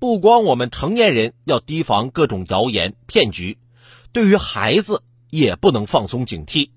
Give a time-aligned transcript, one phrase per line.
[0.00, 3.58] 不光我们成年人要提防各种谣言骗局，
[4.12, 6.70] 对于孩子也不能放松警惕。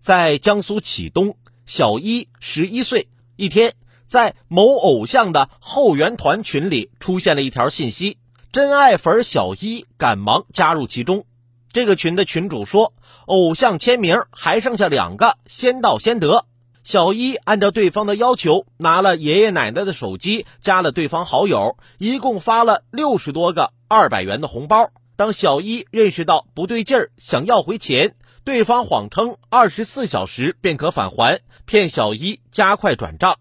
[0.00, 1.36] 在江苏启东，
[1.66, 3.74] 小一十一岁，一天
[4.06, 8.18] 在某偶像的后援团群里出现了一条信息，
[8.50, 11.26] 真爱粉小一赶忙加入其中。
[11.72, 12.92] 这个群的群主说，
[13.26, 16.44] 偶像签名还剩下两个，先到先得。
[16.86, 24.92] 小一按照对方的要求，拿了爷爷奶奶的手机，加了对方好友，一共发了六十多个二百元的红包。
[25.16, 33.40] 当小一认识到不对劲儿，想要回钱，对方谎称二十四小时便可返还，骗小一加快转账。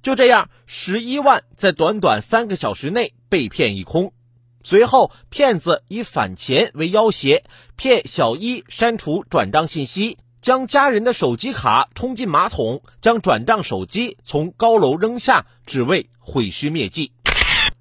[0.00, 4.14] 就这样，十一万在短短三个小时内被骗一空。
[4.62, 7.44] 随后，骗子以返钱为要挟，
[7.76, 10.16] 骗小一删除转账信息。
[10.50, 17.12] 将家人的手机卡冲进马桶，将转账手机从高楼扔下，只为毁尸灭迹。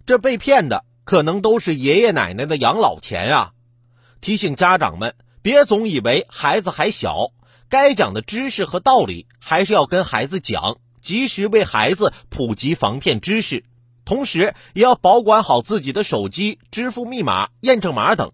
[0.06, 3.54] 这被骗的可能都是爷爷奶奶的养老钱啊！
[4.22, 7.32] 提醒家长们，别总以为孩子还小，
[7.70, 13.66] 该讲的知识和道理还是要跟孩子讲，及时为孩子普及防骗知识，
[14.06, 18.32] 同时也要保管好自己的手机、支付密码、验证码等。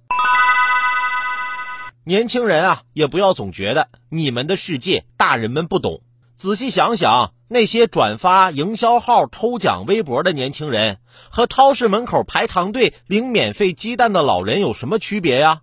[2.08, 6.02] 年轻人啊，也不要总觉得你们的世界大人们不懂。
[6.36, 11.00] 仔细想想，那些转发营销号抽奖微博的年轻人，
[11.31, 15.62] 和超市门口排长队领免费鸡蛋的老人有什么区别呀？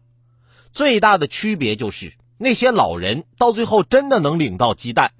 [0.73, 5.13] 最大的区别就是，那些老人到最后真的能领到鸡蛋。